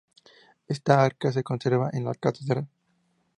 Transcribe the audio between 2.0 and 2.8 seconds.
la catedral.